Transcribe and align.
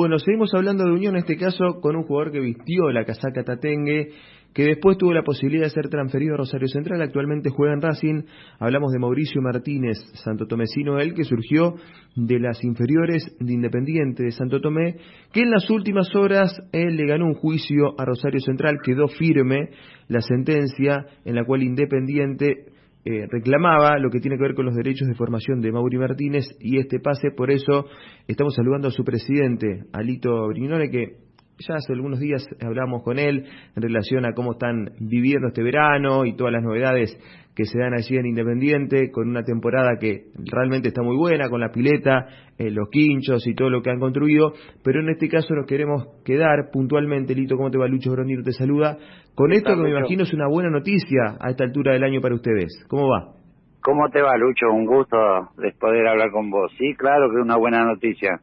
Bueno, 0.00 0.20
seguimos 0.20 0.54
hablando 0.54 0.84
de 0.84 0.92
Unión, 0.92 1.16
en 1.16 1.22
este 1.22 1.36
caso 1.36 1.80
con 1.80 1.96
un 1.96 2.04
jugador 2.04 2.30
que 2.30 2.38
vistió 2.38 2.88
la 2.92 3.04
casaca 3.04 3.42
Tatengue, 3.42 4.10
que 4.54 4.62
después 4.62 4.96
tuvo 4.96 5.12
la 5.12 5.24
posibilidad 5.24 5.64
de 5.64 5.70
ser 5.70 5.88
transferido 5.88 6.34
a 6.34 6.36
Rosario 6.36 6.68
Central, 6.68 7.02
actualmente 7.02 7.50
juega 7.50 7.74
en 7.74 7.82
Racing. 7.82 8.22
Hablamos 8.60 8.92
de 8.92 9.00
Mauricio 9.00 9.42
Martínez, 9.42 9.98
Santo 10.22 10.46
Tomecino, 10.46 11.00
él 11.00 11.14
que 11.14 11.24
surgió 11.24 11.74
de 12.14 12.38
las 12.38 12.62
inferiores 12.62 13.24
de 13.40 13.52
Independiente 13.52 14.22
de 14.22 14.30
Santo 14.30 14.60
Tomé, 14.60 14.98
que 15.32 15.40
en 15.40 15.50
las 15.50 15.68
últimas 15.68 16.14
horas 16.14 16.54
él 16.70 16.94
le 16.94 17.04
ganó 17.04 17.26
un 17.26 17.34
juicio 17.34 18.00
a 18.00 18.04
Rosario 18.04 18.38
Central, 18.38 18.78
quedó 18.80 19.08
firme 19.08 19.70
la 20.06 20.20
sentencia 20.20 21.06
en 21.24 21.34
la 21.34 21.44
cual 21.44 21.64
Independiente 21.64 22.66
eh, 23.04 23.26
reclamaba 23.30 23.98
lo 23.98 24.10
que 24.10 24.20
tiene 24.20 24.36
que 24.36 24.42
ver 24.42 24.54
con 24.54 24.66
los 24.66 24.74
derechos 24.74 25.08
de 25.08 25.14
formación 25.14 25.60
de 25.60 25.72
Mauri 25.72 25.98
Martínez 25.98 26.44
y 26.60 26.78
este 26.78 27.00
pase, 27.00 27.30
por 27.30 27.50
eso 27.50 27.86
estamos 28.26 28.54
saludando 28.54 28.88
a 28.88 28.90
su 28.90 29.04
presidente, 29.04 29.84
Alito 29.92 30.48
Brignone, 30.48 30.90
que 30.90 31.28
ya 31.58 31.74
hace 31.74 31.92
algunos 31.92 32.20
días 32.20 32.44
hablamos 32.60 33.02
con 33.02 33.18
él 33.18 33.44
en 33.74 33.82
relación 33.82 34.24
a 34.24 34.32
cómo 34.32 34.52
están 34.52 34.92
viviendo 35.00 35.48
este 35.48 35.62
verano 35.62 36.24
y 36.24 36.36
todas 36.36 36.52
las 36.52 36.62
novedades 36.62 37.18
que 37.58 37.64
se 37.64 37.76
dan 37.76 37.92
allí 37.92 38.16
en 38.16 38.26
Independiente, 38.26 39.10
con 39.10 39.28
una 39.28 39.42
temporada 39.42 39.98
que 40.00 40.26
realmente 40.48 40.88
está 40.88 41.02
muy 41.02 41.16
buena, 41.16 41.48
con 41.48 41.60
la 41.60 41.72
pileta, 41.72 42.28
eh, 42.56 42.70
los 42.70 42.88
quinchos 42.88 43.44
y 43.48 43.54
todo 43.54 43.68
lo 43.68 43.82
que 43.82 43.90
han 43.90 43.98
construido, 43.98 44.52
pero 44.84 45.00
en 45.00 45.08
este 45.08 45.28
caso 45.28 45.54
nos 45.54 45.66
queremos 45.66 46.06
quedar 46.24 46.70
puntualmente, 46.72 47.34
Lito, 47.34 47.56
¿cómo 47.56 47.72
te 47.72 47.78
va 47.78 47.88
Lucho 47.88 48.12
Gronir? 48.12 48.44
Te 48.44 48.52
saluda, 48.52 48.96
con 49.38 49.52
esto 49.52 49.70
que 49.70 49.82
me 49.82 49.90
imagino 49.90 50.24
es 50.24 50.34
una 50.34 50.48
buena 50.48 50.68
noticia 50.68 51.36
a 51.38 51.50
esta 51.50 51.62
altura 51.62 51.92
del 51.92 52.02
año 52.02 52.20
para 52.20 52.34
ustedes. 52.34 52.84
¿Cómo 52.88 53.08
va? 53.08 53.34
¿Cómo 53.80 54.08
te 54.10 54.20
va, 54.20 54.36
Lucho? 54.36 54.66
Un 54.72 54.84
gusto 54.84 55.16
de 55.58 55.70
poder 55.78 56.08
hablar 56.08 56.32
con 56.32 56.50
vos. 56.50 56.72
Sí, 56.76 56.92
claro 56.96 57.30
que 57.30 57.36
es 57.36 57.44
una 57.44 57.56
buena 57.56 57.84
noticia. 57.84 58.40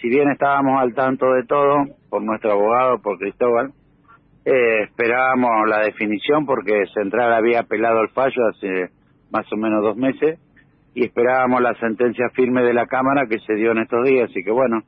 Si 0.00 0.08
bien 0.08 0.30
estábamos 0.30 0.80
al 0.80 0.94
tanto 0.94 1.32
de 1.32 1.42
todo, 1.42 1.86
por 2.08 2.22
nuestro 2.22 2.52
abogado, 2.52 3.02
por 3.02 3.18
Cristóbal, 3.18 3.72
eh, 4.44 4.84
esperábamos 4.84 5.68
la 5.68 5.80
definición 5.80 6.46
porque 6.46 6.84
Central 6.94 7.32
había 7.32 7.62
apelado 7.62 8.02
el 8.02 8.10
fallo 8.10 8.46
hace 8.48 8.90
más 9.32 9.52
o 9.52 9.56
menos 9.56 9.82
dos 9.82 9.96
meses 9.96 10.38
y 10.94 11.04
esperábamos 11.04 11.62
la 11.62 11.74
sentencia 11.80 12.30
firme 12.30 12.62
de 12.62 12.74
la 12.74 12.86
Cámara 12.86 13.26
que 13.28 13.40
se 13.40 13.54
dio 13.54 13.72
en 13.72 13.78
estos 13.78 14.04
días. 14.04 14.30
Así 14.30 14.44
que 14.44 14.52
bueno, 14.52 14.82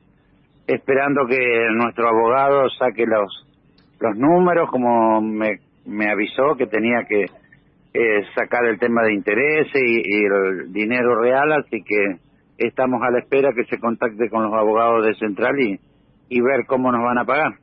esperando 0.65 1.27
que 1.27 1.37
nuestro 1.75 2.07
abogado 2.07 2.69
saque 2.69 3.05
los, 3.05 3.50
los 4.01 4.17
números 4.17 4.69
como 4.69 5.21
me, 5.21 5.59
me 5.85 6.09
avisó 6.09 6.55
que 6.57 6.65
tenía 6.65 7.05
que 7.07 7.25
eh, 7.93 8.23
sacar 8.35 8.65
el 8.65 8.79
tema 8.79 9.03
de 9.03 9.13
interés 9.13 9.67
y, 9.75 10.25
el 10.25 10.73
dinero 10.73 11.21
real, 11.21 11.51
así 11.53 11.83
que 11.83 12.17
estamos 12.57 13.01
a 13.03 13.11
la 13.11 13.19
espera 13.19 13.51
que 13.55 13.65
se 13.65 13.79
contacte 13.79 14.29
con 14.29 14.43
los 14.43 14.53
abogados 14.53 15.05
de 15.05 15.13
Central 15.15 15.53
y, 15.59 15.79
y 16.29 16.41
ver 16.41 16.65
cómo 16.67 16.91
nos 16.91 17.01
van 17.03 17.19
a 17.19 17.25
pagar. 17.25 17.53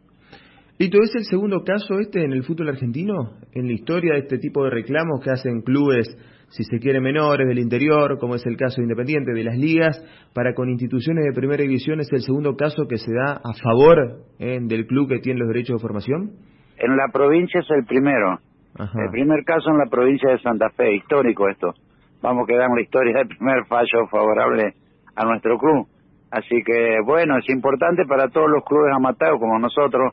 Lito, 0.78 0.98
¿es 1.03 1.12
el 1.16 1.25
segundo 1.25 1.64
caso 1.64 1.98
este 1.98 2.22
en 2.22 2.33
el 2.33 2.44
fútbol 2.44 2.69
argentino? 2.69 3.33
En 3.53 3.66
la 3.66 3.72
historia 3.72 4.14
de 4.14 4.20
este 4.20 4.39
tipo 4.39 4.62
de 4.62 4.70
reclamos 4.70 5.20
que 5.20 5.31
hacen 5.31 5.62
clubes, 5.62 6.06
si 6.50 6.64
se 6.64 6.78
quiere, 6.78 7.00
menores 7.00 7.46
del 7.46 7.58
interior, 7.58 8.18
como 8.18 8.34
es 8.34 8.46
el 8.46 8.56
caso 8.56 8.77
de 8.77 8.84
Independiente, 8.84 9.32
de 9.32 9.44
las 9.44 9.56
ligas, 9.56 10.02
para 10.34 10.54
con 10.54 10.70
instituciones 10.70 11.24
de 11.24 11.32
primera 11.32 11.62
división, 11.62 12.00
¿es 12.00 12.10
el 12.12 12.22
segundo 12.22 12.56
caso 12.56 12.86
que 12.88 12.96
se 12.96 13.12
da 13.12 13.41
a 13.44 13.52
favor 13.62 14.24
eh, 14.38 14.58
del 14.62 14.86
club 14.86 15.08
que 15.08 15.19
tiene 15.19 15.41
los 15.41 15.48
derechos 15.48 15.76
de 15.76 15.82
formación? 15.82 16.32
En 16.78 16.96
la 16.96 17.08
provincia 17.12 17.60
es 17.60 17.70
el 17.70 17.84
primero. 17.84 18.38
El 18.78 19.10
primer 19.10 19.44
caso 19.44 19.70
en 19.70 19.78
la 19.78 19.86
provincia 19.91 20.30
de 20.30 20.38
Santa 20.38 20.70
Fe, 20.70 20.94
histórico 20.94 21.48
esto. 21.48 21.74
Vamos 22.22 22.44
a 22.44 22.46
quedar 22.46 22.69
en 22.69 22.76
la 22.76 22.82
historia 22.82 23.19
del 23.19 23.28
primer 23.28 23.64
fallo 23.66 24.06
favorable 24.08 24.74
a 25.16 25.24
nuestro 25.24 25.58
club. 25.58 25.88
Así 26.30 26.62
que, 26.64 26.98
bueno, 27.04 27.38
es 27.38 27.48
importante 27.48 28.04
para 28.06 28.28
todos 28.28 28.48
los 28.48 28.64
clubes 28.64 28.92
amateurs 28.94 29.38
como 29.41 29.58
nosotros, 29.58 30.12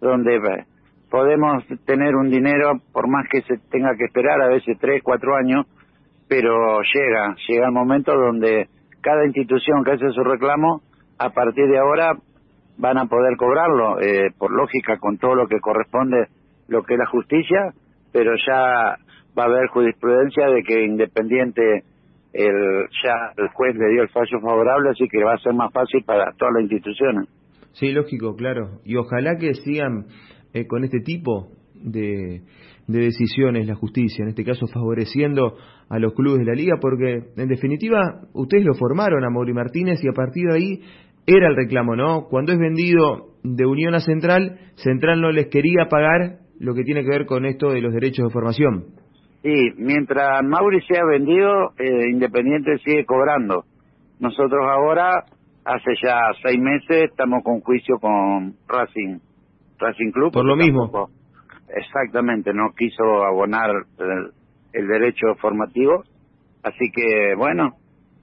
donde 0.00 0.36
eh, 0.36 0.64
podemos 1.10 1.64
tener 1.86 2.14
un 2.14 2.30
dinero, 2.30 2.80
por 2.92 3.08
más 3.08 3.26
que 3.30 3.42
se 3.42 3.56
tenga 3.70 3.96
que 3.96 4.04
esperar 4.04 4.40
a 4.42 4.48
veces 4.48 4.76
tres, 4.80 5.02
cuatro 5.02 5.34
años, 5.36 5.66
pero 6.28 6.80
llega, 6.82 7.34
llega 7.48 7.66
el 7.66 7.72
momento 7.72 8.12
donde 8.14 8.68
cada 9.00 9.24
institución 9.24 9.84
que 9.84 9.92
hace 9.92 10.10
su 10.10 10.22
reclamo, 10.22 10.82
a 11.18 11.30
partir 11.30 11.66
de 11.68 11.78
ahora 11.78 12.12
van 12.76 12.98
a 12.98 13.06
poder 13.06 13.36
cobrarlo, 13.36 14.00
eh, 14.00 14.30
por 14.36 14.52
lógica, 14.52 14.98
con 14.98 15.18
todo 15.18 15.34
lo 15.34 15.48
que 15.48 15.60
corresponde, 15.60 16.28
lo 16.68 16.82
que 16.82 16.94
es 16.94 16.98
la 16.98 17.06
justicia, 17.06 17.72
pero 18.12 18.32
ya 18.46 18.96
va 19.36 19.42
a 19.42 19.46
haber 19.46 19.68
jurisprudencia 19.68 20.46
de 20.48 20.62
que 20.62 20.84
independiente 20.84 21.84
el 22.32 22.86
ya 23.02 23.32
el 23.36 23.48
juez 23.48 23.74
le 23.76 23.88
dio 23.90 24.02
el 24.02 24.08
fallo 24.10 24.40
favorable, 24.40 24.90
así 24.90 25.08
que 25.08 25.24
va 25.24 25.34
a 25.34 25.38
ser 25.38 25.54
más 25.54 25.72
fácil 25.72 26.04
para 26.04 26.32
todas 26.32 26.54
las 26.54 26.62
instituciones. 26.62 27.28
Sí, 27.72 27.92
lógico, 27.92 28.34
claro. 28.36 28.80
Y 28.84 28.96
ojalá 28.96 29.36
que 29.38 29.54
sigan 29.54 30.06
eh, 30.52 30.66
con 30.66 30.84
este 30.84 31.00
tipo 31.00 31.48
de, 31.74 32.42
decisiones 32.86 33.66
la 33.66 33.74
justicia, 33.74 34.22
en 34.22 34.30
este 34.30 34.44
caso 34.44 34.66
favoreciendo 34.66 35.56
a 35.88 35.98
los 35.98 36.14
clubes 36.14 36.40
de 36.40 36.46
la 36.46 36.54
liga, 36.54 36.76
porque 36.80 37.22
en 37.36 37.48
definitiva 37.48 38.22
ustedes 38.32 38.64
lo 38.64 38.74
formaron 38.74 39.24
a 39.24 39.30
Mauri 39.30 39.52
Martínez 39.52 40.02
y 40.02 40.08
a 40.08 40.12
partir 40.12 40.46
de 40.48 40.56
ahí 40.56 40.80
era 41.26 41.48
el 41.48 41.56
reclamo, 41.56 41.94
¿no? 41.96 42.28
Cuando 42.28 42.52
es 42.52 42.58
vendido 42.58 43.34
de 43.42 43.66
Unión 43.66 43.94
a 43.94 44.00
Central, 44.00 44.58
Central 44.76 45.20
no 45.20 45.30
les 45.30 45.48
quería 45.48 45.88
pagar 45.90 46.38
lo 46.58 46.74
que 46.74 46.82
tiene 46.82 47.02
que 47.02 47.10
ver 47.10 47.26
con 47.26 47.44
esto 47.44 47.70
de 47.70 47.82
los 47.82 47.92
derechos 47.92 48.26
de 48.26 48.32
formación. 48.32 48.84
Sí, 49.42 49.70
mientras 49.76 50.42
Mauri 50.44 50.80
sea 50.82 51.04
vendido, 51.04 51.70
eh, 51.78 52.10
Independiente 52.10 52.78
sigue 52.78 53.04
cobrando. 53.04 53.64
Nosotros 54.18 54.60
ahora 54.66 55.24
hace 55.64 55.92
ya 56.02 56.18
seis 56.42 56.58
meses 56.58 57.10
estamos 57.10 57.44
con 57.44 57.60
juicio 57.60 57.98
con 58.00 58.54
Racing, 58.66 59.18
Racing 59.78 60.10
Club. 60.12 60.32
Por 60.32 60.44
lo 60.44 60.56
mismo. 60.56 61.08
exactamente, 61.74 62.52
no 62.52 62.70
quiso 62.76 63.24
abonar 63.24 63.70
el, 64.72 64.88
derecho 64.88 65.34
formativo. 65.40 66.02
Así 66.62 66.90
que, 66.94 67.34
bueno, 67.36 67.74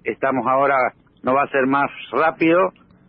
estamos 0.04 0.46
ahora, 0.48 0.76
no 1.24 1.34
va 1.34 1.44
a 1.44 1.50
ser 1.50 1.66
más 1.68 1.90
rápido 2.12 2.60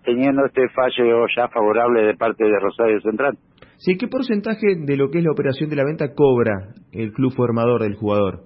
teniendo 0.05 0.47
este 0.47 0.69
fallo 0.69 1.27
ya 1.37 1.49
favorable 1.49 2.03
de 2.03 2.15
parte 2.15 2.45
de 2.45 2.59
Rosario 2.61 3.01
Central. 3.01 3.37
Sí, 3.79 3.97
¿qué 3.99 4.09
porcentaje 4.09 4.77
de 4.79 4.97
lo 4.97 5.11
que 5.11 5.19
es 5.19 5.25
la 5.25 5.33
operación 5.33 5.69
de 5.69 5.77
la 5.77 5.85
venta 5.85 6.15
cobra 6.15 6.73
el 6.93 7.13
club 7.13 7.33
formador 7.35 7.83
del 7.83 7.97
jugador? 7.97 8.45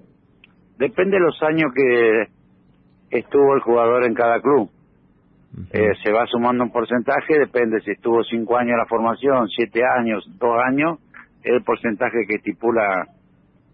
Depende 0.77 1.17
de 1.17 1.23
los 1.23 1.41
años 1.43 1.71
que 1.73 2.23
estuvo 3.11 3.53
el 3.55 3.61
jugador 3.61 4.05
en 4.05 4.13
cada 4.13 4.41
club. 4.41 4.69
Eh, 5.73 5.91
se 6.03 6.11
va 6.11 6.25
sumando 6.27 6.63
un 6.63 6.71
porcentaje, 6.71 7.37
depende 7.37 7.81
si 7.81 7.91
estuvo 7.91 8.23
cinco 8.23 8.57
años 8.57 8.71
en 8.71 8.77
la 8.77 8.85
formación, 8.85 9.47
siete 9.49 9.81
años, 9.83 10.23
dos 10.39 10.55
años, 10.65 10.99
es 11.43 11.53
el 11.53 11.63
porcentaje 11.63 12.25
que 12.27 12.35
estipula 12.35 13.05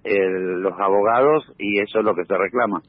los 0.10 0.74
abogados 0.80 1.44
y 1.60 1.80
eso 1.80 2.00
es 2.00 2.06
lo 2.06 2.16
que 2.16 2.24
se 2.24 2.38
reclama. 2.38 2.82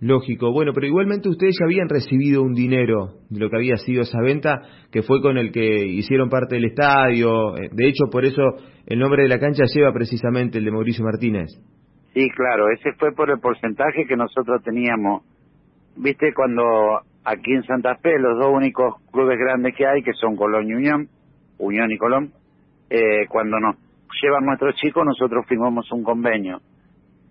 Lógico, 0.00 0.52
bueno, 0.52 0.72
pero 0.74 0.86
igualmente 0.86 1.28
ustedes 1.28 1.56
ya 1.58 1.64
habían 1.64 1.88
recibido 1.88 2.42
un 2.42 2.52
dinero 2.52 3.14
de 3.30 3.40
lo 3.40 3.48
que 3.48 3.56
había 3.56 3.76
sido 3.76 4.02
esa 4.02 4.20
venta, 4.20 4.60
que 4.92 5.02
fue 5.02 5.22
con 5.22 5.38
el 5.38 5.50
que 5.50 5.86
hicieron 5.86 6.28
parte 6.28 6.56
del 6.56 6.66
estadio, 6.66 7.56
eh, 7.56 7.70
de 7.72 7.88
hecho 7.88 8.10
por 8.10 8.24
eso 8.24 8.42
el 8.86 8.98
nombre 8.98 9.22
de 9.22 9.28
la 9.28 9.38
cancha 9.38 9.64
lleva 9.72 9.92
precisamente 9.92 10.58
el 10.58 10.64
de 10.64 10.72
Mauricio 10.72 11.04
Martínez. 11.04 11.48
Sí, 12.12 12.28
claro, 12.36 12.68
ese 12.70 12.92
fue 12.98 13.12
por 13.12 13.30
el 13.30 13.40
porcentaje 13.40 14.04
que 14.06 14.16
nosotros 14.16 14.62
teníamos. 14.62 15.22
Viste, 15.96 16.34
cuando 16.34 17.00
aquí 17.24 17.52
en 17.52 17.62
Santa 17.64 17.96
Fe 17.96 18.18
los 18.18 18.38
dos 18.38 18.52
únicos 18.52 18.96
clubes 19.10 19.38
grandes 19.38 19.74
que 19.74 19.86
hay, 19.86 20.02
que 20.02 20.12
son 20.12 20.36
Colón 20.36 20.68
y 20.68 20.74
Unión, 20.74 21.08
Unión 21.58 21.90
y 21.90 21.98
Colón, 21.98 22.32
eh, 22.90 23.26
cuando 23.28 23.58
nos 23.58 23.76
llevan 24.22 24.44
nuestros 24.44 24.74
chicos 24.76 25.04
nosotros 25.04 25.44
firmamos 25.48 25.90
un 25.92 26.02
convenio. 26.02 26.60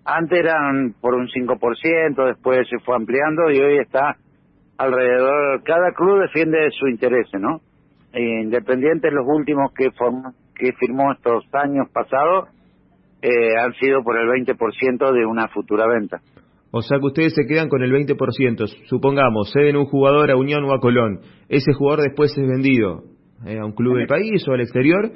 Antes 0.06 0.40
eran 0.40 0.96
por 1.00 1.16
un 1.16 1.28
5%, 1.28 2.26
después 2.26 2.68
se 2.70 2.80
fue 2.80 2.96
ampliando 2.96 3.50
y 3.52 3.60
hoy 3.60 3.78
está 3.78 4.18
alrededor, 4.78 5.64
cada 5.64 5.94
club 5.94 6.22
defiende 6.22 6.70
su 6.72 6.88
interés, 6.88 7.28
¿no? 7.40 7.62
Independiente, 8.14 9.10
los 9.12 9.26
últimos 9.26 9.74
que, 9.74 9.90
que 10.56 10.74
firmó 10.74 11.14
estos 11.14 11.46
años 11.54 11.88
pasados 11.92 12.50
eh, 13.22 13.58
han 13.58 13.74
sido 13.76 14.04
por 14.04 14.20
el 14.20 14.28
20% 14.28 15.12
de 15.14 15.26
una 15.26 15.48
futura 15.48 15.88
venta. 15.88 16.20
O 16.76 16.82
sea 16.82 16.98
que 16.98 17.06
ustedes 17.06 17.36
se 17.36 17.46
quedan 17.46 17.70
con 17.70 17.84
el 17.84 17.92
20%. 17.92 18.88
Supongamos, 18.88 19.54
ceden 19.54 19.78
un 19.78 19.86
jugador 19.86 20.32
a 20.32 20.36
Unión 20.36 20.64
o 20.64 20.74
a 20.74 20.80
Colón. 20.80 21.20
Ese 21.48 21.72
jugador 21.72 22.02
después 22.02 22.36
es 22.36 22.48
vendido 22.48 23.04
eh, 23.46 23.60
a 23.60 23.66
un 23.66 23.74
club 23.74 23.98
del 23.98 24.08
país 24.08 24.44
o 24.48 24.54
al 24.54 24.62
exterior. 24.62 25.12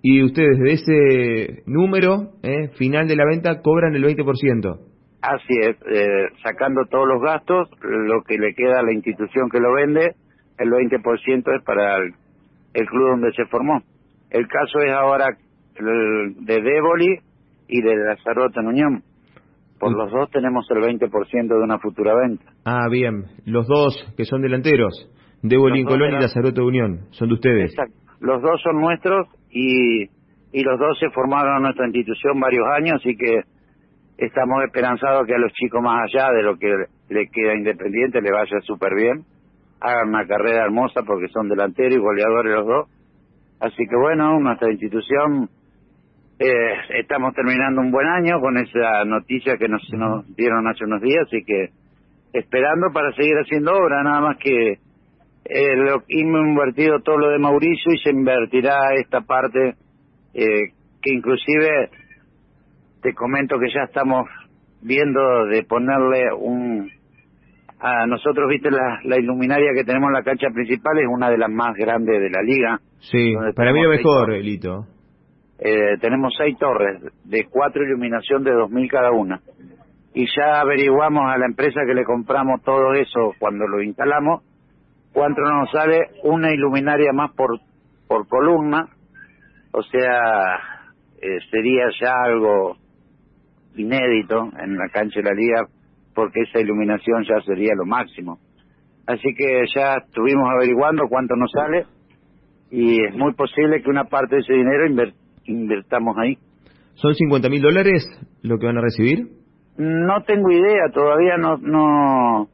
Y 0.00 0.22
ustedes 0.22 0.56
de 0.60 0.72
ese 0.72 1.62
número 1.66 2.34
eh, 2.44 2.68
final 2.78 3.08
de 3.08 3.16
la 3.16 3.24
venta 3.24 3.62
cobran 3.62 3.96
el 3.96 4.04
20%. 4.04 4.78
Así 5.22 5.54
es, 5.60 5.76
eh, 5.92 6.28
sacando 6.44 6.84
todos 6.88 7.08
los 7.08 7.20
gastos, 7.20 7.68
lo 7.80 8.22
que 8.22 8.38
le 8.38 8.54
queda 8.54 8.78
a 8.78 8.84
la 8.84 8.92
institución 8.92 9.50
que 9.50 9.58
lo 9.58 9.72
vende, 9.72 10.14
el 10.58 10.70
20% 10.70 11.56
es 11.56 11.64
para 11.64 11.96
el, 11.96 12.86
club 12.86 13.08
donde 13.08 13.32
se 13.32 13.46
formó. 13.46 13.82
El 14.30 14.46
caso 14.46 14.78
es 14.78 14.92
ahora 14.92 15.36
de 15.74 16.62
Déboli 16.62 17.18
y 17.66 17.82
de 17.82 17.96
Lazarote 17.96 18.60
en 18.60 18.66
Unión. 18.68 19.02
Por 19.82 19.96
los 19.96 20.12
dos 20.12 20.30
tenemos 20.30 20.64
el 20.70 20.78
20% 20.78 21.48
de 21.48 21.60
una 21.60 21.80
futura 21.80 22.14
venta. 22.14 22.44
Ah, 22.64 22.86
bien. 22.88 23.24
Los 23.44 23.66
dos 23.66 24.14
que 24.16 24.24
son 24.24 24.40
delanteros. 24.40 25.10
De 25.42 25.56
Bolín 25.56 25.84
Colón 25.84 26.10
y 26.10 26.20
Lazaroto 26.20 26.64
Unión, 26.64 27.08
son 27.10 27.26
de 27.26 27.34
ustedes. 27.34 27.72
Exacto. 27.72 27.96
Los 28.20 28.40
dos 28.42 28.62
son 28.62 28.80
nuestros 28.80 29.26
y, 29.50 30.04
y 30.52 30.62
los 30.62 30.78
dos 30.78 30.96
se 31.00 31.10
formaron 31.10 31.56
en 31.56 31.62
nuestra 31.64 31.86
institución 31.86 32.38
varios 32.38 32.64
años, 32.78 33.00
así 33.00 33.16
que 33.16 33.40
estamos 34.18 34.62
esperanzados 34.62 35.26
que 35.26 35.34
a 35.34 35.38
los 35.38 35.52
chicos 35.52 35.82
más 35.82 36.04
allá 36.04 36.30
de 36.30 36.44
lo 36.44 36.56
que 36.56 36.72
le 37.08 37.26
queda 37.26 37.56
independiente 37.56 38.22
le 38.22 38.30
vaya 38.30 38.60
súper 38.60 38.94
bien, 38.94 39.24
hagan 39.80 40.10
una 40.10 40.24
carrera 40.28 40.62
hermosa 40.62 41.02
porque 41.04 41.26
son 41.26 41.48
delanteros 41.48 41.96
y 41.96 41.98
goleadores 41.98 42.54
los 42.54 42.66
dos. 42.68 42.88
Así 43.58 43.84
que 43.88 43.96
bueno, 43.96 44.38
nuestra 44.38 44.70
institución 44.70 45.50
eh, 46.44 46.74
estamos 46.98 47.34
terminando 47.34 47.80
un 47.80 47.92
buen 47.92 48.08
año 48.08 48.40
con 48.40 48.58
esa 48.58 49.04
noticia 49.04 49.56
que 49.56 49.68
nos, 49.68 49.82
nos 49.92 50.26
dieron 50.34 50.66
hace 50.66 50.84
unos 50.84 51.00
días, 51.00 51.22
así 51.26 51.44
que 51.44 51.68
esperando 52.32 52.88
para 52.92 53.12
seguir 53.12 53.36
haciendo 53.36 53.72
obra, 53.72 54.02
nada 54.02 54.20
más 54.20 54.38
que 54.38 54.78
eh, 55.44 55.76
lo, 55.76 56.02
hemos 56.08 56.48
invertido 56.48 57.00
todo 57.00 57.18
lo 57.18 57.30
de 57.30 57.38
Mauricio 57.38 57.92
y 57.92 57.98
se 57.98 58.10
invertirá 58.10 58.92
esta 58.94 59.20
parte 59.20 59.74
eh, 60.34 60.72
que 61.00 61.12
inclusive 61.12 61.90
te 63.02 63.14
comento 63.14 63.58
que 63.60 63.72
ya 63.72 63.84
estamos 63.84 64.26
viendo 64.80 65.46
de 65.46 65.62
ponerle 65.62 66.32
un 66.32 66.90
a 67.78 68.06
nosotros 68.06 68.48
viste 68.48 68.70
la, 68.70 69.00
la 69.04 69.18
iluminaria 69.18 69.72
que 69.74 69.84
tenemos 69.84 70.08
en 70.08 70.14
la 70.14 70.22
cancha 70.22 70.48
principal 70.52 70.98
es 70.98 71.06
una 71.08 71.30
de 71.30 71.38
las 71.38 71.50
más 71.50 71.74
grandes 71.76 72.20
de 72.20 72.30
la 72.30 72.42
liga. 72.42 72.80
Sí 72.98 73.34
para 73.54 73.72
mí 73.72 73.82
lo 73.82 73.90
mejor 73.90 74.32
Elito 74.32 74.86
eh, 75.64 75.96
tenemos 76.00 76.34
seis 76.36 76.58
torres 76.58 77.00
de 77.22 77.46
cuatro 77.48 77.84
iluminación 77.84 78.42
de 78.42 78.50
dos 78.50 78.68
mil 78.68 78.90
cada 78.90 79.12
una. 79.12 79.40
Y 80.12 80.26
ya 80.36 80.60
averiguamos 80.60 81.22
a 81.32 81.38
la 81.38 81.46
empresa 81.46 81.82
que 81.86 81.94
le 81.94 82.04
compramos 82.04 82.62
todo 82.62 82.94
eso 82.94 83.32
cuando 83.38 83.68
lo 83.68 83.80
instalamos, 83.80 84.42
cuánto 85.12 85.40
nos 85.40 85.70
sale 85.70 86.08
una 86.24 86.52
iluminaria 86.52 87.12
más 87.12 87.30
por, 87.32 87.60
por 88.08 88.26
columna. 88.26 88.88
O 89.72 89.82
sea, 89.84 90.56
eh, 91.20 91.38
sería 91.50 91.84
ya 92.00 92.12
algo 92.24 92.76
inédito 93.76 94.50
en 94.58 94.76
la 94.76 94.88
cancha 94.88 95.20
porque 96.12 96.40
esa 96.42 96.58
iluminación 96.58 97.24
ya 97.24 97.40
sería 97.46 97.72
lo 97.76 97.86
máximo. 97.86 98.38
Así 99.06 99.32
que 99.34 99.64
ya 99.74 99.94
estuvimos 99.94 100.48
averiguando 100.50 101.08
cuánto 101.08 101.36
nos 101.36 101.52
sale 101.52 101.86
y 102.70 103.04
es 103.04 103.14
muy 103.14 103.32
posible 103.34 103.80
que 103.80 103.90
una 103.90 104.04
parte 104.04 104.36
de 104.36 104.40
ese 104.42 104.54
dinero 104.54 104.86
invertamos 105.44 106.16
ahí. 106.18 106.38
¿Son 106.94 107.14
50 107.14 107.48
mil 107.48 107.62
dólares 107.62 108.04
lo 108.42 108.58
que 108.58 108.66
van 108.66 108.78
a 108.78 108.82
recibir? 108.82 109.28
No 109.76 110.22
tengo 110.24 110.50
idea, 110.50 110.90
todavía 110.92 111.36
no 111.38 111.56
no 111.56 112.48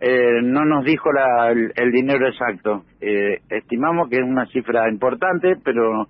eh, 0.00 0.40
no 0.42 0.64
nos 0.64 0.84
dijo 0.84 1.12
la, 1.12 1.50
el, 1.50 1.92
dinero 1.92 2.26
exacto. 2.26 2.84
Eh, 3.00 3.40
estimamos 3.50 4.08
que 4.08 4.16
es 4.16 4.22
una 4.22 4.46
cifra 4.46 4.88
importante, 4.90 5.56
pero 5.62 6.08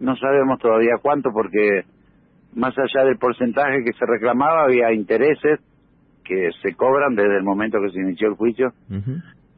no 0.00 0.16
sabemos 0.16 0.58
todavía 0.58 0.96
cuánto 1.00 1.30
porque 1.32 1.82
más 2.54 2.74
allá 2.76 3.06
del 3.06 3.16
porcentaje 3.16 3.84
que 3.84 3.92
se 3.94 4.04
reclamaba 4.04 4.64
había 4.64 4.92
intereses 4.92 5.60
que 6.24 6.50
se 6.62 6.74
cobran 6.74 7.14
desde 7.14 7.38
el 7.38 7.42
momento 7.42 7.80
que 7.80 7.90
se 7.90 8.00
inició 8.00 8.28
el 8.28 8.34
juicio, 8.34 8.72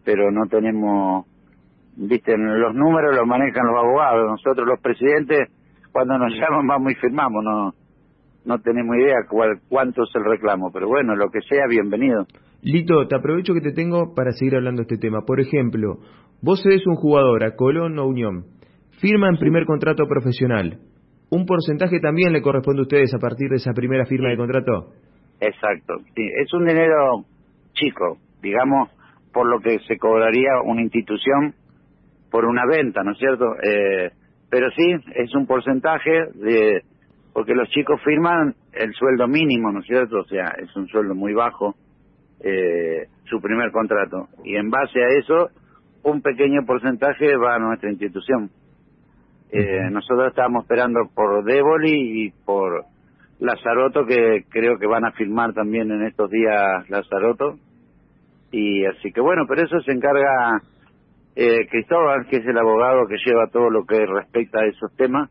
pero 0.05 0.31
no 0.31 0.47
tenemos, 0.47 1.27
viste, 1.97 2.37
los 2.39 2.75
números 2.75 3.15
los 3.17 3.27
manejan 3.27 3.67
los 3.67 3.77
abogados, 3.77 4.31
nosotros 4.31 4.67
los 4.67 4.81
presidentes 4.81 5.51
cuando 5.95 6.19
nos 6.19 6.35
llaman 6.35 6.67
vamos 6.67 6.93
y 6.93 6.97
firmamos, 6.97 7.45
no 7.45 7.73
no 8.45 8.59
tenemos 8.59 8.97
idea 8.97 9.25
cuál, 9.31 9.61
cuánto 9.69 10.03
es 10.03 10.11
el 10.17 10.25
reclamo, 10.25 10.71
pero 10.73 10.89
bueno, 10.89 11.15
lo 11.17 11.31
que 11.31 11.41
sea, 11.49 11.67
bienvenido. 11.69 12.27
Lito, 12.63 13.07
te 13.07 13.17
aprovecho 13.17 13.55
que 13.55 13.61
te 13.61 13.73
tengo 13.73 14.13
para 14.15 14.33
seguir 14.33 14.57
hablando 14.57 14.83
de 14.83 14.93
este 14.93 14.99
tema. 14.99 15.23
Por 15.25 15.41
ejemplo, 15.41 15.99
vos 16.43 16.61
eres 16.67 16.87
un 16.87 16.97
jugador 16.97 17.45
a 17.45 17.55
Colón 17.55 17.99
o 17.99 18.07
Unión, 18.07 18.45
firma 19.01 19.29
en 19.29 19.39
primer 19.39 19.65
contrato 19.65 20.05
profesional. 20.07 20.79
¿Un 21.31 21.47
porcentaje 21.47 22.01
también 22.01 22.33
le 22.33 22.43
corresponde 22.43 22.81
a 22.81 22.83
ustedes 22.83 23.15
a 23.15 23.19
partir 23.19 23.49
de 23.49 23.57
esa 23.57 23.73
primera 23.73 24.05
firma 24.05 24.29
de 24.29 24.37
contrato? 24.37 24.93
Exacto, 25.41 25.95
sí, 26.15 26.27
es 26.43 26.53
un 26.53 26.67
dinero 26.67 27.25
chico, 27.73 28.19
digamos, 28.43 28.91
por 29.33 29.49
lo 29.49 29.61
que 29.61 29.79
se 29.87 29.97
cobraría 29.97 30.61
una 30.65 30.83
institución 30.83 31.55
por 32.31 32.45
una 32.45 32.67
venta, 32.67 33.03
¿no 33.05 33.13
es 33.13 33.19
cierto? 33.19 33.47
Eh, 33.63 34.11
pero 34.55 34.71
sí, 34.71 34.95
es 35.17 35.35
un 35.35 35.49
porcentaje 35.49 36.29
de, 36.35 36.83
porque 37.33 37.57
los 37.57 37.69
chicos 37.71 38.01
firman 38.05 38.55
el 38.73 38.95
sueldo 38.95 39.27
mínimo, 39.27 39.73
¿no 39.73 39.81
es 39.81 39.87
cierto? 39.87 40.21
O 40.21 40.25
sea, 40.27 40.55
es 40.63 40.77
un 40.77 40.87
sueldo 40.87 41.13
muy 41.17 41.35
bajo, 41.35 41.75
eh, 42.39 43.09
su 43.25 43.41
primer 43.41 43.73
contrato. 43.73 44.29
Y 44.45 44.55
en 44.55 44.71
base 44.71 45.03
a 45.03 45.09
eso, 45.09 45.49
un 46.05 46.23
pequeño 46.23 46.65
porcentaje 46.65 47.35
va 47.35 47.57
a 47.57 47.59
nuestra 47.59 47.91
institución. 47.91 48.49
Eh, 49.51 49.91
nosotros 49.91 50.29
estamos 50.29 50.63
esperando 50.63 51.01
por 51.13 51.43
Déboli 51.43 52.27
y 52.27 52.31
por 52.31 52.85
Lazaroto, 53.41 54.07
que 54.07 54.45
creo 54.51 54.79
que 54.79 54.87
van 54.87 55.05
a 55.05 55.11
firmar 55.11 55.53
también 55.53 55.91
en 55.91 56.07
estos 56.07 56.31
días 56.31 56.89
Lazaroto. 56.89 57.57
Y 58.53 58.87
así 58.87 59.11
que 59.11 59.21
bueno, 59.21 59.47
pero 59.49 59.63
eso 59.67 59.81
se 59.81 59.91
encarga 59.91 60.63
eh, 61.37 61.67
Cristóbal, 61.69 62.27
que 62.29 62.37
es 62.37 62.47
el 62.47 62.59
abogado 62.59 63.07
que 63.09 63.17
lleva 63.25 63.49
todo 63.53 63.71
lo 63.71 63.85
que 63.85 64.07
respecta 64.07 64.61
a 64.61 64.67
esos 64.67 64.95
temas, 64.97 65.31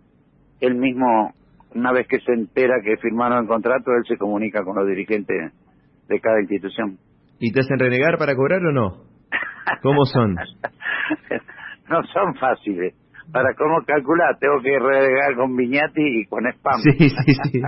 él 0.59 0.75
mismo, 0.75 1.33
una 1.75 1.91
vez 1.91 2.07
que 2.07 2.19
se 2.19 2.33
entera 2.33 2.75
que 2.83 2.97
firmaron 2.97 3.43
el 3.43 3.47
contrato, 3.47 3.91
él 3.91 4.03
se 4.07 4.17
comunica 4.17 4.63
con 4.63 4.75
los 4.75 4.87
dirigentes 4.87 5.53
de 6.07 6.19
cada 6.19 6.39
institución. 6.41 6.97
¿Y 7.39 7.51
te 7.51 7.61
hacen 7.61 7.79
renegar 7.79 8.17
para 8.17 8.35
cobrar 8.35 8.59
o 8.65 8.71
no? 8.71 9.13
¿Cómo 9.81 10.05
son? 10.05 10.35
no 11.89 12.03
son 12.03 12.35
fáciles. 12.35 12.95
Para 13.31 13.53
cómo 13.55 13.81
calcular, 13.85 14.37
tengo 14.37 14.61
que 14.61 14.77
renegar 14.77 15.35
con 15.35 15.55
Viñati 15.55 16.21
y 16.21 16.25
con 16.25 16.45
Spam. 16.45 16.79
Sí, 16.81 17.09
sí, 17.09 17.33
sí. 17.33 17.61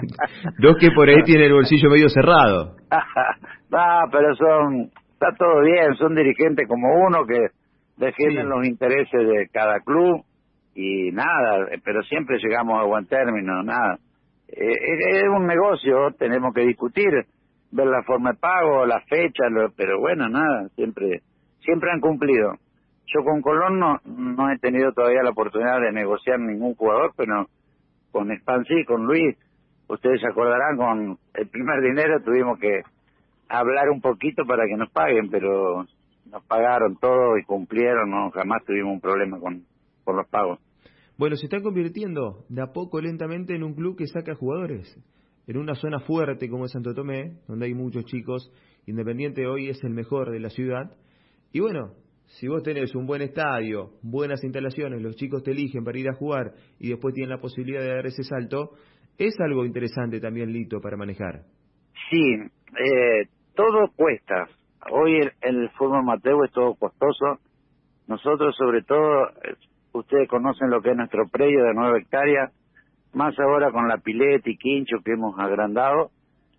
Dos 0.60 0.76
que 0.80 0.92
por 0.92 1.08
ahí 1.10 1.22
tienen 1.26 1.48
el 1.48 1.54
bolsillo 1.54 1.90
medio 1.90 2.10
cerrado. 2.10 2.76
no, 3.72 4.10
pero 4.12 4.36
son, 4.36 4.92
está 5.14 5.28
todo 5.38 5.62
bien, 5.62 5.96
son 5.96 6.14
dirigentes 6.14 6.68
como 6.68 6.88
uno 7.08 7.26
que 7.26 7.48
defienden 7.98 8.50
los 8.50 8.66
intereses 8.66 9.28
de 9.28 9.48
cada 9.52 9.80
club 9.80 10.24
y 10.74 11.12
nada, 11.12 11.68
pero 11.84 12.04
siempre 12.04 12.38
llegamos 12.38 12.80
a 12.80 12.86
buen 12.86 13.06
término, 13.08 13.64
nada. 13.64 13.98
Eh, 14.48 14.76
es, 15.12 15.24
un 15.30 15.48
negocio, 15.48 16.12
tenemos 16.20 16.54
que 16.54 16.62
discutir, 16.62 17.10
ver 17.72 17.88
la 17.88 18.04
forma 18.04 18.32
de 18.32 18.38
pago, 18.38 18.86
la 18.86 19.02
fecha, 19.02 19.46
pero 19.76 20.00
bueno, 20.00 20.30
nada, 20.30 20.68
siempre 20.76 21.22
siempre 21.62 21.92
han 21.92 22.00
cumplido. 22.00 22.54
Yo 23.08 23.24
con 23.24 23.42
Colón 23.42 23.80
no, 23.80 23.98
no 24.06 24.52
he 24.52 24.58
tenido 24.60 24.92
todavía 24.94 25.24
la 25.24 25.32
oportunidad 25.32 25.82
de 25.82 25.92
negociar 25.92 26.40
ningún 26.40 26.76
jugador, 26.76 27.12
pero 27.18 27.48
con 28.12 28.32
Span 28.32 28.64
con 28.88 29.06
Luis, 29.06 29.36
ustedes 29.88 30.22
se 30.22 30.28
acordarán, 30.28 30.78
con 30.78 31.18
el 31.34 31.48
primer 31.50 31.82
dinero 31.82 32.22
tuvimos 32.24 32.60
que 32.60 32.82
hablar 33.50 33.90
un 33.90 34.02
poquito 34.02 34.46
para 34.46 34.66
que 34.66 34.78
nos 34.78 34.90
paguen, 34.92 35.30
pero 35.30 35.86
nos 36.36 36.44
pagaron 36.46 36.98
todo 36.98 37.38
y 37.38 37.44
cumplieron, 37.46 38.12
no 38.12 38.30
jamás 38.32 38.64
tuvimos 38.66 38.94
un 38.94 39.00
problema 39.00 39.40
con, 39.40 39.64
con 40.04 40.18
los 40.18 40.28
pagos. 40.28 40.60
Bueno, 41.18 41.38
se 41.38 41.46
está 41.46 41.62
convirtiendo 41.62 42.44
de 42.50 42.62
a 42.62 42.74
poco 42.74 43.00
lentamente 43.00 43.56
en 43.56 43.64
un 43.64 43.74
club 43.74 43.98
que 43.98 44.06
saca 44.06 44.36
jugadores. 44.36 45.02
En 45.48 45.58
una 45.58 45.76
zona 45.76 46.00
fuerte 46.02 46.50
como 46.50 46.66
es 46.66 46.74
Santo 46.74 46.94
Tomé, 46.94 47.38
donde 47.48 47.68
hay 47.68 47.74
muchos 47.74 48.04
chicos, 48.06 48.52
Independiente 48.88 49.48
hoy 49.48 49.70
es 49.70 49.84
el 49.84 49.94
mejor 49.94 50.30
de 50.32 50.40
la 50.40 50.50
ciudad. 50.50 50.92
Y 51.52 51.60
bueno, 51.60 51.94
si 52.26 52.48
vos 52.48 52.62
tenés 52.64 52.94
un 52.96 53.08
buen 53.08 53.22
estadio, 53.22 53.94
buenas 54.04 54.44
instalaciones, 54.44 55.02
los 55.02 55.16
chicos 55.16 55.42
te 55.42 55.52
eligen 55.52 55.84
para 55.84 55.98
ir 55.98 56.10
a 56.10 56.14
jugar 56.14 56.54
y 56.80 56.90
después 56.90 57.16
tienen 57.16 57.32
la 57.32 57.42
posibilidad 57.42 57.82
de 57.82 57.96
dar 57.96 58.06
ese 58.06 58.24
salto, 58.24 58.72
es 59.18 59.34
algo 59.40 59.66
interesante 59.66 60.20
también, 60.20 60.52
Lito, 60.52 60.80
para 60.82 60.98
manejar. 60.98 61.46
Sí, 62.12 62.36
eh, 62.78 63.28
todo 63.56 63.90
cuesta, 63.96 64.48
hoy 64.92 65.20
el, 65.20 65.32
el 65.42 65.70
fútbol 65.72 66.04
Mateo 66.04 66.44
es 66.44 66.52
todo 66.52 66.76
costoso. 66.76 67.40
Nosotros, 68.08 68.56
sobre 68.56 68.84
todo, 68.84 69.30
eh, 69.44 69.56
ustedes 69.94 70.28
conocen 70.28 70.70
lo 70.70 70.82
que 70.82 70.92
es 70.92 70.98
nuestro 70.98 71.28
predio 71.28 71.64
de 71.64 71.74
nueve 71.74 72.00
hectáreas, 72.00 72.52
más 73.14 73.38
ahora 73.40 73.72
con 73.72 73.88
la 73.88 73.98
pileta 73.98 74.50
y 74.50 74.58
quincho 74.58 74.98
que 75.04 75.14
hemos 75.14 75.40
agrandado, 75.40 76.12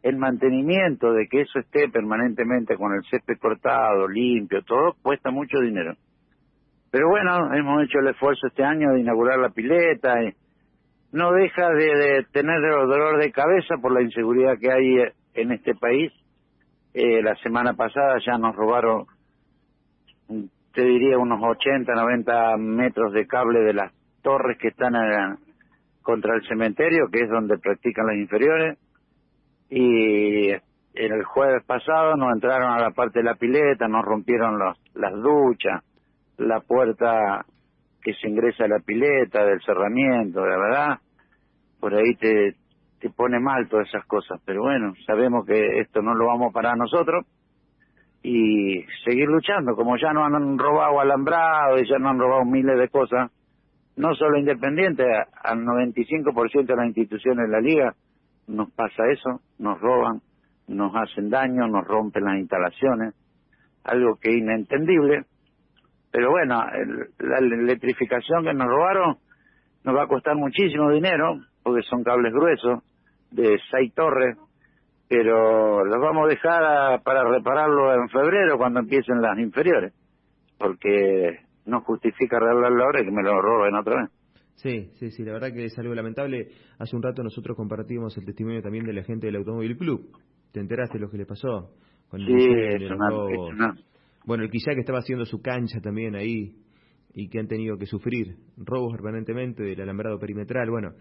el 0.02 0.16
mantenimiento 0.16 1.12
de 1.12 1.26
que 1.28 1.42
eso 1.42 1.58
esté 1.58 1.88
permanentemente 1.88 2.76
con 2.76 2.94
el 2.94 3.02
césped 3.10 3.38
cortado, 3.38 4.08
limpio, 4.08 4.62
todo, 4.62 4.94
cuesta 5.02 5.30
mucho 5.30 5.58
dinero. 5.60 5.94
Pero 6.90 7.08
bueno, 7.08 7.52
hemos 7.54 7.84
hecho 7.84 7.98
el 7.98 8.08
esfuerzo 8.08 8.46
este 8.46 8.64
año 8.64 8.92
de 8.92 9.00
inaugurar 9.00 9.38
la 9.38 9.50
pileta 9.50 10.22
y 10.22 10.32
no 11.12 11.32
deja 11.32 11.70
de, 11.70 11.84
de 11.84 12.26
tener 12.32 12.60
dolor 12.60 13.20
de 13.20 13.32
cabeza 13.32 13.76
por 13.82 13.92
la 13.92 14.02
inseguridad 14.02 14.58
que 14.60 14.72
hay 14.72 15.12
en 15.34 15.52
este 15.52 15.74
país 15.74 16.12
eh, 16.98 17.20
la 17.22 17.36
semana 17.42 17.74
pasada 17.74 18.16
ya 18.24 18.38
nos 18.38 18.56
robaron, 18.56 19.04
te 20.72 20.82
diría, 20.82 21.18
unos 21.18 21.42
80, 21.42 21.92
90 21.92 22.56
metros 22.56 23.12
de 23.12 23.26
cable 23.26 23.60
de 23.60 23.74
las 23.74 23.92
torres 24.22 24.56
que 24.58 24.68
están 24.68 24.94
contra 26.00 26.34
el 26.36 26.48
cementerio, 26.48 27.08
que 27.12 27.24
es 27.24 27.28
donde 27.28 27.58
practican 27.58 28.06
las 28.06 28.16
inferiores. 28.16 28.78
Y 29.68 30.48
el 30.94 31.24
jueves 31.24 31.64
pasado 31.66 32.16
nos 32.16 32.32
entraron 32.32 32.72
a 32.72 32.80
la 32.80 32.92
parte 32.92 33.18
de 33.18 33.26
la 33.26 33.34
pileta, 33.34 33.88
nos 33.88 34.02
rompieron 34.02 34.58
los, 34.58 34.78
las 34.94 35.12
duchas. 35.12 35.84
la 36.38 36.60
puerta 36.60 37.44
que 38.02 38.14
se 38.14 38.28
ingresa 38.28 38.64
a 38.64 38.68
la 38.68 38.78
pileta, 38.78 39.44
del 39.44 39.60
cerramiento, 39.60 40.46
la 40.46 40.56
verdad, 40.56 40.98
por 41.78 41.94
ahí 41.94 42.14
te, 42.14 42.54
te 43.08 43.14
pone 43.14 43.38
mal 43.38 43.68
todas 43.68 43.88
esas 43.88 44.04
cosas, 44.06 44.40
pero 44.44 44.62
bueno, 44.62 44.94
sabemos 45.06 45.46
que 45.46 45.80
esto 45.80 46.02
no 46.02 46.14
lo 46.14 46.26
vamos 46.26 46.52
para 46.52 46.74
nosotros 46.74 47.24
y 48.22 48.84
seguir 49.04 49.28
luchando, 49.28 49.76
como 49.76 49.96
ya 49.96 50.12
nos 50.12 50.24
han 50.24 50.58
robado 50.58 51.00
alambrado 51.00 51.78
y 51.78 51.88
ya 51.88 51.98
nos 51.98 52.10
han 52.10 52.18
robado 52.18 52.44
miles 52.44 52.78
de 52.78 52.88
cosas, 52.88 53.30
no 53.96 54.14
solo 54.14 54.38
Independiente, 54.38 55.04
al 55.42 55.60
95% 55.60 56.66
de 56.66 56.76
las 56.76 56.86
instituciones 56.86 57.46
de 57.46 57.52
la 57.52 57.60
liga 57.60 57.94
nos 58.48 58.70
pasa 58.72 59.04
eso, 59.10 59.40
nos 59.58 59.80
roban, 59.80 60.20
nos 60.68 60.92
hacen 60.94 61.30
daño, 61.30 61.68
nos 61.68 61.86
rompen 61.86 62.24
las 62.24 62.38
instalaciones, 62.38 63.14
algo 63.84 64.16
que 64.16 64.30
es 64.30 64.36
inentendible 64.38 65.24
pero 66.16 66.30
bueno, 66.30 66.64
la 67.18 67.38
electrificación 67.38 68.42
que 68.42 68.54
nos 68.54 68.66
robaron 68.66 69.18
nos 69.84 69.94
va 69.94 70.04
a 70.04 70.08
costar 70.08 70.34
muchísimo 70.34 70.90
dinero, 70.90 71.40
porque 71.62 71.82
son 71.82 72.02
cables 72.02 72.32
gruesos 72.32 72.82
de 73.36 73.58
seis 73.70 73.92
torres, 73.94 74.36
pero 75.08 75.84
los 75.84 76.00
vamos 76.00 76.26
a 76.26 76.28
dejar 76.28 77.02
para 77.02 77.24
repararlo 77.24 77.94
en 77.94 78.08
febrero 78.08 78.56
cuando 78.56 78.80
empiecen 78.80 79.20
las 79.20 79.38
inferiores, 79.38 79.92
porque 80.58 81.40
no 81.66 81.82
justifica 81.82 82.38
arreglarlo 82.38 82.84
ahora 82.84 83.00
y 83.02 83.04
que 83.04 83.12
me 83.12 83.22
lo 83.22 83.40
roben 83.40 83.74
otra 83.74 84.02
vez. 84.02 84.10
Sí, 84.54 84.90
sí, 84.94 85.10
sí, 85.10 85.22
la 85.22 85.32
verdad 85.34 85.52
que 85.52 85.66
es 85.66 85.78
algo 85.78 85.94
lamentable. 85.94 86.48
Hace 86.78 86.96
un 86.96 87.02
rato 87.02 87.22
nosotros 87.22 87.56
compartimos 87.56 88.16
el 88.16 88.24
testimonio 88.24 88.62
también 88.62 88.86
de 88.86 88.94
la 88.94 89.02
gente 89.02 89.26
del 89.26 89.36
Automóvil 89.36 89.76
Club. 89.76 90.10
¿Te 90.50 90.60
enteraste 90.60 90.96
de 90.96 91.04
lo 91.04 91.10
que 91.10 91.18
le 91.18 91.26
pasó? 91.26 91.72
Con 92.08 92.20
sí, 92.20 92.32
es 92.32 92.90
una, 92.90 93.74
bueno, 94.24 94.44
el 94.44 94.50
quizá 94.50 94.72
que 94.72 94.80
estaba 94.80 95.00
haciendo 95.00 95.26
su 95.26 95.42
cancha 95.42 95.80
también 95.80 96.14
ahí 96.14 96.54
y 97.12 97.28
que 97.28 97.38
han 97.38 97.48
tenido 97.48 97.76
que 97.76 97.86
sufrir 97.86 98.36
robos 98.56 98.92
permanentemente 98.92 99.62
del 99.62 99.80
alambrado 99.80 100.18
perimetral. 100.18 100.70
Bueno, 100.70 100.92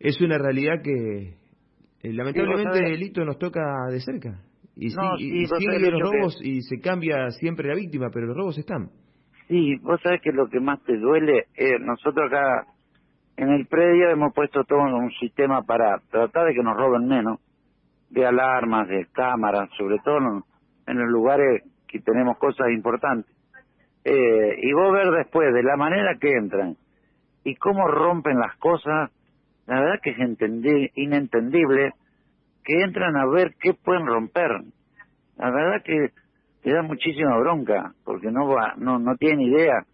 es 0.00 0.20
una 0.20 0.38
realidad 0.38 0.82
que 0.82 1.36
eh, 2.02 2.12
lamentablemente 2.12 2.78
el 2.78 2.92
delito 2.92 3.24
nos 3.24 3.38
toca 3.38 3.60
de 3.90 4.00
cerca. 4.00 4.40
Y, 4.76 4.90
sí, 4.90 4.96
siguen 5.58 5.90
los 5.90 6.00
robos 6.00 6.38
y 6.40 6.62
se 6.62 6.80
cambia 6.80 7.30
siempre 7.30 7.68
la 7.68 7.74
víctima, 7.74 8.10
pero 8.12 8.26
los 8.26 8.36
robos 8.36 8.58
están. 8.58 8.90
Sí, 9.48 9.76
vos 9.82 10.00
sabés 10.02 10.20
que 10.22 10.30
lo 10.30 10.48
que 10.48 10.60
más 10.60 10.80
te 10.84 10.96
duele, 10.96 11.46
eh, 11.56 11.78
nosotros 11.80 12.26
acá 12.30 12.66
en 13.36 13.50
el 13.50 13.66
predio 13.66 14.10
hemos 14.10 14.32
puesto 14.34 14.62
todo 14.64 14.78
un 14.78 15.10
sistema 15.12 15.62
para 15.62 15.98
tratar 16.10 16.46
de 16.46 16.54
que 16.54 16.62
nos 16.62 16.76
roben 16.76 17.08
menos, 17.08 17.40
de 18.10 18.26
alarmas, 18.26 18.88
de 18.88 19.06
cámaras, 19.12 19.68
sobre 19.76 19.96
todo 20.04 20.18
en 20.86 20.98
los 20.98 21.08
lugares 21.08 21.62
que 21.88 22.00
tenemos 22.00 22.38
cosas 22.38 22.68
importantes. 22.70 23.34
Eh, 24.04 24.58
y 24.62 24.72
vos 24.72 24.92
ver 24.92 25.10
después 25.10 25.52
de 25.52 25.62
la 25.62 25.76
manera 25.76 26.16
que 26.20 26.32
entran 26.32 26.76
y 27.44 27.54
cómo 27.56 27.88
rompen 27.88 28.38
las 28.38 28.56
cosas, 28.56 29.10
la 29.68 29.80
verdad 29.80 30.00
que 30.02 30.10
es 30.10 30.90
inentendible 30.94 31.92
que 32.64 32.80
entran 32.82 33.16
a 33.16 33.26
ver 33.26 33.54
qué 33.60 33.74
pueden 33.74 34.06
romper. 34.06 34.62
La 35.36 35.50
verdad 35.50 35.82
que 35.84 36.08
te 36.62 36.72
da 36.72 36.82
muchísima 36.82 37.36
bronca, 37.36 37.92
porque 38.02 38.30
no 38.30 38.48
va, 38.48 38.72
no, 38.78 38.98
no 38.98 39.14
tiene 39.16 39.44
idea 39.44 39.84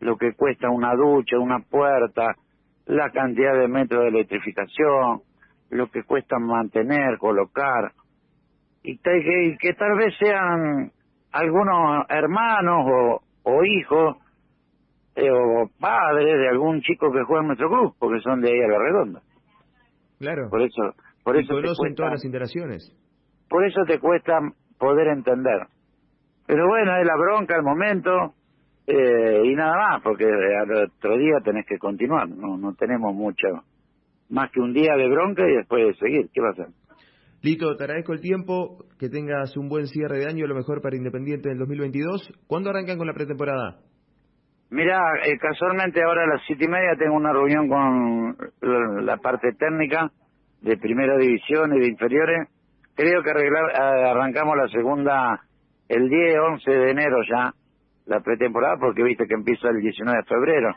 lo 0.00 0.18
que 0.18 0.34
cuesta 0.34 0.68
una 0.68 0.94
ducha, 0.94 1.38
una 1.38 1.60
puerta, 1.60 2.36
la 2.84 3.10
cantidad 3.12 3.58
de 3.58 3.66
metros 3.66 4.02
de 4.02 4.08
electrificación, 4.08 5.22
lo 5.70 5.90
que 5.90 6.02
cuesta 6.02 6.38
mantener, 6.38 7.16
colocar, 7.16 7.92
y 8.82 8.98
que, 8.98 9.56
que 9.58 9.72
tal 9.72 9.96
vez 9.96 10.14
sean 10.18 10.92
algunos 11.32 12.04
hermanos 12.10 12.86
o, 12.86 13.22
o 13.44 13.64
hijos 13.64 14.18
eh, 15.16 15.30
o 15.30 15.70
padres 15.78 16.38
de 16.38 16.48
algún 16.48 16.80
chico 16.80 17.12
que 17.12 17.22
juega 17.24 17.42
en 17.42 17.48
nuestro 17.48 17.68
club, 17.68 17.94
porque 17.98 18.20
son 18.20 18.40
de 18.40 18.50
ahí 18.50 18.60
a 18.60 18.68
la 18.68 18.78
redonda. 18.78 19.22
Claro. 20.18 20.48
Por 20.50 20.62
eso, 20.62 20.94
por 21.22 21.36
eso 21.36 21.54
conocen 21.54 21.94
todas 21.94 22.12
las 22.12 22.24
interacciones. 22.24 22.92
Por 23.48 23.64
eso 23.64 23.84
te 23.86 23.98
cuesta 23.98 24.40
poder 24.78 25.08
entender. 25.08 25.66
Pero 26.46 26.66
bueno, 26.68 26.96
es 26.96 27.06
la 27.06 27.16
bronca 27.16 27.56
al 27.56 27.62
momento 27.62 28.34
eh, 28.86 29.42
y 29.44 29.54
nada 29.54 29.76
más, 29.76 30.02
porque 30.02 30.24
al 30.24 30.70
otro 30.70 31.16
día 31.16 31.40
tenés 31.44 31.66
que 31.66 31.78
continuar. 31.78 32.28
No, 32.28 32.58
no 32.58 32.74
tenemos 32.74 33.14
mucho 33.14 33.48
más 34.28 34.50
que 34.50 34.60
un 34.60 34.72
día 34.72 34.94
de 34.96 35.08
bronca 35.08 35.42
y 35.48 35.56
después 35.56 35.86
de 35.86 35.94
seguir. 35.94 36.28
¿Qué 36.32 36.40
va 36.40 36.48
a 36.48 36.52
hacer? 36.52 36.66
Lito, 37.42 37.76
te 37.76 37.84
agradezco 37.84 38.14
el 38.14 38.20
tiempo, 38.20 38.86
que 38.98 39.08
tengas 39.08 39.56
un 39.56 39.68
buen 39.68 39.86
cierre 39.86 40.18
de 40.18 40.26
año, 40.26 40.46
lo 40.46 40.54
mejor 40.54 40.80
para 40.80 40.96
Independiente 40.96 41.50
en 41.50 41.58
2022. 41.58 42.32
¿Cuándo 42.46 42.70
arrancan 42.70 42.96
con 42.96 43.06
la 43.06 43.12
pretemporada? 43.12 43.80
Mira, 44.74 44.98
eh, 45.24 45.38
casualmente 45.38 46.02
ahora 46.02 46.24
a 46.24 46.26
las 46.26 46.42
siete 46.46 46.64
y 46.64 46.68
media 46.68 46.96
tengo 46.98 47.14
una 47.14 47.32
reunión 47.32 47.68
con 47.68 48.36
la, 49.06 49.16
parte 49.18 49.52
técnica 49.52 50.10
de 50.62 50.76
primera 50.76 51.16
división 51.16 51.74
y 51.76 51.80
de 51.80 51.86
inferiores. 51.86 52.48
Creo 52.96 53.22
que 53.22 53.30
arreglar, 53.30 53.70
eh, 53.70 54.10
arrancamos 54.10 54.56
la 54.56 54.68
segunda 54.68 55.40
el 55.88 56.08
10, 56.08 56.38
11 56.38 56.70
de 56.70 56.90
enero 56.90 57.18
ya, 57.30 57.52
la 58.06 58.20
pretemporada, 58.20 58.76
porque 58.80 59.04
viste 59.04 59.26
que 59.26 59.34
empieza 59.34 59.68
el 59.68 59.80
19 59.80 60.18
de 60.18 60.24
febrero 60.24 60.76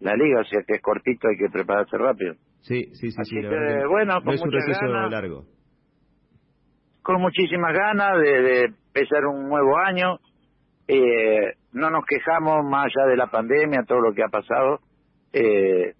la 0.00 0.14
liga, 0.14 0.40
o 0.40 0.44
sea 0.44 0.62
que 0.66 0.74
es 0.74 0.82
cortito, 0.82 1.26
hay 1.28 1.36
que 1.36 1.48
prepararse 1.50 1.96
rápido. 1.96 2.34
Sí, 2.60 2.84
sí, 2.92 3.10
sí. 3.10 3.24
sí 3.24 3.40
bueno, 3.88 4.20
con 4.22 4.34
es 4.34 4.42
un 4.42 4.52
receso 4.52 4.86
largo 4.86 5.44
con 7.08 7.22
muchísimas 7.22 7.72
ganas 7.72 8.20
de, 8.20 8.64
empezar 8.64 9.24
un 9.24 9.48
nuevo 9.48 9.78
año. 9.78 10.18
Eh, 10.86 11.54
no 11.72 11.90
nos 11.90 12.04
quejamos 12.06 12.64
más 12.64 12.86
allá 12.86 13.06
de 13.08 13.16
la 13.16 13.26
pandemia, 13.26 13.84
todo 13.86 14.00
lo 14.00 14.14
que 14.14 14.22
ha 14.22 14.28
pasado. 14.28 14.80
Eh, 15.32 15.94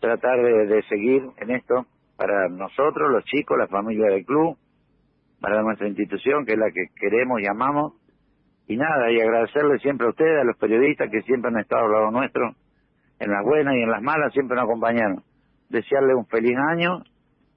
tratar 0.00 0.40
de, 0.42 0.82
seguir 0.88 1.22
en 1.38 1.50
esto 1.50 1.86
para 2.16 2.48
nosotros, 2.48 3.10
los 3.10 3.24
chicos, 3.24 3.56
la 3.58 3.68
familia 3.68 4.10
del 4.10 4.24
club, 4.24 4.56
para 5.40 5.62
nuestra 5.62 5.88
institución, 5.88 6.44
que 6.44 6.52
es 6.52 6.58
la 6.58 6.70
que 6.70 6.86
queremos 7.00 7.40
y 7.40 7.46
amamos. 7.46 7.94
Y 8.66 8.76
nada, 8.76 9.10
y 9.10 9.18
agradecerle 9.18 9.78
siempre 9.78 10.06
a 10.06 10.10
ustedes, 10.10 10.42
a 10.42 10.44
los 10.44 10.56
periodistas 10.58 11.08
que 11.10 11.22
siempre 11.22 11.50
han 11.50 11.58
estado 11.58 11.86
al 11.86 11.92
lado 11.92 12.10
nuestro, 12.10 12.54
en 13.18 13.30
las 13.30 13.42
buenas 13.42 13.74
y 13.74 13.82
en 13.82 13.90
las 13.90 14.02
malas, 14.02 14.32
siempre 14.32 14.56
nos 14.56 14.64
acompañaron. 14.64 15.22
Desearle 15.70 16.14
un 16.14 16.26
feliz 16.26 16.56
año 16.70 17.02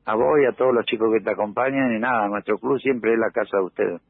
a 0.05 0.15
vos 0.15 0.39
y 0.41 0.45
a 0.45 0.53
todos 0.53 0.73
los 0.73 0.85
chicos 0.85 1.09
que 1.13 1.23
te 1.23 1.31
acompañan 1.31 1.93
y 1.93 1.99
nada, 1.99 2.27
nuestro 2.27 2.57
club 2.57 2.79
siempre 2.79 3.13
es 3.13 3.19
la 3.19 3.29
casa 3.31 3.57
de 3.57 3.63
ustedes. 3.63 4.01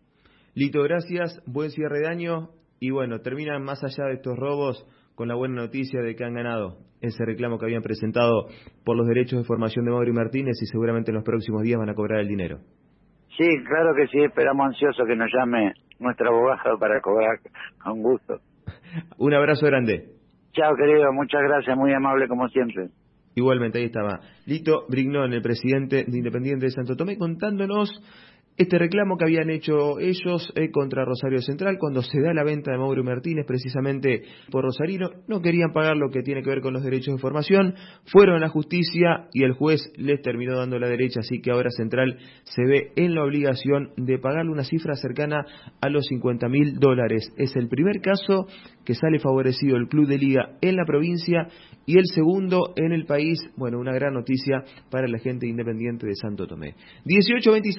Lito, 0.54 0.84
gracias, 0.84 1.42
buen 1.48 1.72
cierre 1.72 2.00
de 2.00 2.08
año 2.08 2.50
y 2.82 2.90
bueno, 2.90 3.20
terminan 3.20 3.64
más 3.64 3.84
allá 3.84 4.06
de 4.08 4.16
estos 4.16 4.36
robos 4.36 4.84
con 5.14 5.28
la 5.28 5.36
buena 5.36 5.62
noticia 5.62 6.02
de 6.02 6.16
que 6.16 6.26
han 6.26 6.34
ganado 6.34 6.80
ese 7.00 7.24
reclamo 7.24 7.60
que 7.60 7.66
habían 7.66 7.84
presentado 7.84 8.48
por 8.84 8.98
los 8.98 9.08
derechos 9.08 9.40
de 9.40 9.46
formación 9.46 9.86
de 9.86 9.92
Mauri 9.92 10.12
Martínez 10.12 10.58
y 10.60 10.66
seguramente 10.66 11.12
en 11.12 11.16
los 11.16 11.24
próximos 11.24 11.62
días 11.62 11.78
van 11.78 11.92
a 11.92 11.94
cobrar 11.94 12.22
el 12.22 12.28
dinero. 12.28 12.58
Sí, 13.38 13.48
claro 13.68 13.94
que 13.96 14.08
sí, 14.08 14.24
esperamos 14.24 14.66
ansioso 14.66 15.06
que 15.06 15.16
nos 15.16 15.30
llame 15.32 15.74
nuestro 16.00 16.30
abogado 16.30 16.80
para 16.80 17.00
cobrar 17.02 17.38
con 17.84 18.02
gusto. 18.02 18.40
Un 19.20 19.34
abrazo 19.36 19.68
grande. 19.68 20.08
Chao, 20.54 20.76
querido, 20.76 21.14
muchas 21.14 21.42
gracias, 21.44 21.78
muy 21.78 21.94
amable 21.94 22.28
como 22.28 22.48
siempre. 22.50 22.90
Igualmente, 23.36 23.78
ahí 23.78 23.86
estaba 23.86 24.20
Lito 24.48 24.86
Brignón, 24.90 25.34
el 25.34 25.42
presidente 25.44 26.04
de 26.08 26.18
Independiente 26.18 26.66
de 26.66 26.72
Santo 26.72 26.96
Tomé, 26.96 27.18
contándonos 27.18 27.90
este 28.58 28.78
reclamo 28.78 29.18
que 29.18 29.26
habían 29.26 29.50
hecho 29.50 30.00
ellos 30.00 30.52
eh, 30.56 30.70
contra 30.72 31.06
Rosario 31.06 31.42
Central 31.42 31.78
cuando 31.80 32.02
se 32.02 32.22
da 32.22 32.34
la 32.34 32.44
venta 32.44 32.72
de 32.72 32.78
Mauro 32.78 33.04
Martínez 33.04 33.46
precisamente 33.48 34.24
por 34.52 34.64
Rosarino, 34.64 35.10
no 35.28 35.42
querían 35.42 35.72
pagar 35.72 35.98
lo 35.98 36.10
que 36.10 36.22
tiene 36.22 36.44
que 36.44 36.50
ver 36.50 36.62
con 36.62 36.74
los 36.74 36.84
derechos 36.84 37.16
de 37.16 37.22
formación, 37.22 37.76
fueron 38.06 38.36
a 38.36 38.40
la 38.40 38.50
justicia 38.50 39.28
y 39.34 39.44
el 39.44 39.54
juez 39.54 39.82
les 39.96 40.22
terminó 40.22 40.58
dando 40.58 40.78
la 40.80 40.88
derecha, 40.88 41.22
así 41.22 41.42
que 41.42 41.52
ahora 41.52 41.70
Central 41.72 42.18
se 42.44 42.64
ve 42.66 42.92
en 42.96 43.16
la 43.16 43.24
obligación 43.24 43.92
de 43.98 44.20
pagarle 44.20 44.52
una 44.52 44.64
cifra 44.64 44.96
cercana 44.96 45.46
a 45.82 45.90
los 45.90 46.06
50 46.08 46.48
mil 46.50 46.76
dólares. 46.80 47.34
Es 47.38 47.56
el 47.56 47.68
primer 47.68 48.02
caso 48.02 48.48
que 48.86 48.96
sale 48.96 49.20
favorecido 49.20 49.78
el 49.78 49.88
club 49.88 50.08
de 50.08 50.18
liga 50.18 50.58
en 50.62 50.76
la 50.76 50.86
provincia 50.86 51.48
y 51.86 51.98
el 51.98 52.06
segundo 52.06 52.74
en 52.76 52.92
el 52.92 53.06
país. 53.06 53.40
Bueno, 53.56 53.80
una 53.80 53.94
gran 53.94 54.14
noticia 54.14 54.64
para 54.90 55.08
la 55.08 55.20
gente 55.20 55.48
independiente 55.48 56.06
de 56.06 56.16
Santo 56.16 56.48
Tomé. 56.48 56.76
18-26 57.06 57.78